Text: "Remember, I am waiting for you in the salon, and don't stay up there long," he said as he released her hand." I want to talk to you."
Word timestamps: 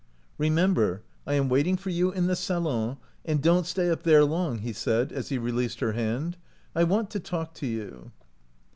"Remember, 0.49 1.03
I 1.27 1.35
am 1.35 1.47
waiting 1.47 1.77
for 1.77 1.91
you 1.91 2.11
in 2.11 2.25
the 2.25 2.35
salon, 2.35 2.97
and 3.23 3.39
don't 3.39 3.67
stay 3.67 3.91
up 3.91 4.01
there 4.01 4.25
long," 4.25 4.57
he 4.57 4.73
said 4.73 5.11
as 5.11 5.29
he 5.29 5.37
released 5.37 5.79
her 5.79 5.91
hand." 5.91 6.37
I 6.75 6.85
want 6.85 7.11
to 7.11 7.19
talk 7.19 7.53
to 7.57 7.67
you." 7.67 8.11